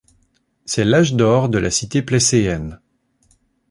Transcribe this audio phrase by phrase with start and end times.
[0.65, 2.79] C'est l’âge d’or de la cité plesséenne.